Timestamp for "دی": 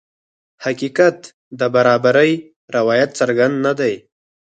3.79-3.93